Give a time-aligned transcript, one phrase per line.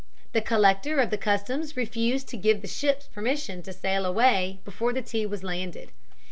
[0.33, 4.93] The collector of the customs refused to give the ships permission to sail away before
[4.93, 5.91] the tea was landed.